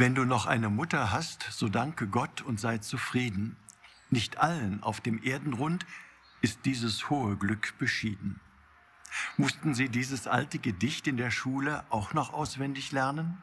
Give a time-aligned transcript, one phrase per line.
[0.00, 3.56] Wenn du noch eine Mutter hast, so danke Gott und sei zufrieden.
[4.10, 5.84] Nicht allen auf dem Erdenrund
[6.40, 8.38] ist dieses hohe Glück beschieden.
[9.38, 13.42] Mussten Sie dieses alte Gedicht in der Schule auch noch auswendig lernen?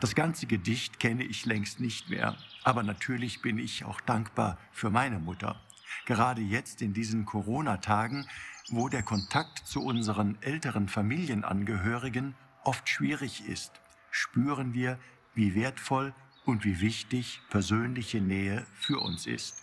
[0.00, 4.88] Das ganze Gedicht kenne ich längst nicht mehr, aber natürlich bin ich auch dankbar für
[4.88, 5.60] meine Mutter.
[6.06, 8.26] Gerade jetzt in diesen Corona-Tagen,
[8.70, 14.98] wo der Kontakt zu unseren älteren Familienangehörigen oft schwierig ist, spüren wir,
[15.34, 16.14] wie wertvoll
[16.44, 19.62] und wie wichtig persönliche Nähe für uns ist.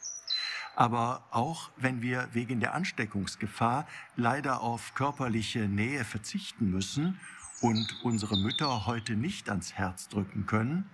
[0.76, 7.20] Aber auch wenn wir wegen der Ansteckungsgefahr leider auf körperliche Nähe verzichten müssen
[7.62, 10.90] und unsere Mütter heute nicht ans Herz drücken können,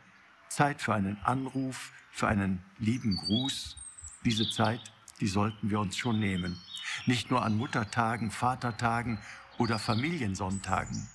[0.50, 3.78] Zeit für einen Anruf, für einen lieben Gruß,
[4.26, 4.82] diese Zeit,
[5.20, 6.58] die sollten wir uns schon nehmen.
[7.06, 9.20] Nicht nur an Muttertagen, Vatertagen
[9.58, 11.08] oder Familiensonntagen.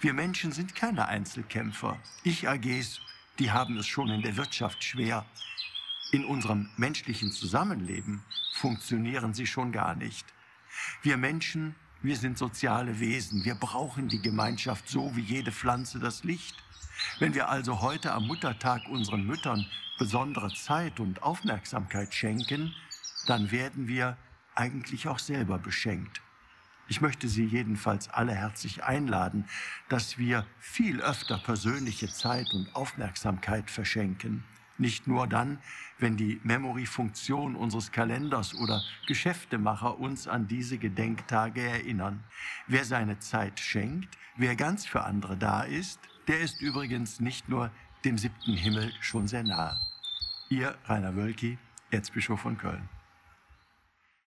[0.00, 1.98] Wir Menschen sind keine Einzelkämpfer.
[2.22, 3.00] Ich-AGs,
[3.38, 5.24] die haben es schon in der Wirtschaft schwer.
[6.10, 8.22] In unserem menschlichen Zusammenleben
[8.54, 10.26] funktionieren sie schon gar nicht.
[11.02, 13.44] Wir Menschen, wir sind soziale Wesen.
[13.44, 16.56] Wir brauchen die Gemeinschaft so wie jede Pflanze das Licht.
[17.18, 19.66] Wenn wir also heute am Muttertag unseren Müttern
[19.98, 22.74] besondere Zeit und Aufmerksamkeit schenken,
[23.26, 24.16] dann werden wir
[24.54, 26.20] eigentlich auch selber beschenkt.
[26.90, 29.44] Ich möchte Sie jedenfalls alle herzlich einladen,
[29.90, 34.42] dass wir viel öfter persönliche Zeit und Aufmerksamkeit verschenken.
[34.78, 35.58] Nicht nur dann,
[35.98, 42.24] wenn die Memory-Funktion unseres Kalenders oder Geschäftemacher uns an diese Gedenktage erinnern.
[42.68, 47.70] Wer seine Zeit schenkt, wer ganz für andere da ist, der ist übrigens nicht nur
[48.04, 49.78] dem siebten Himmel schon sehr nahe.
[50.48, 51.58] Ihr Rainer Wölki,
[51.90, 52.88] Erzbischof von Köln.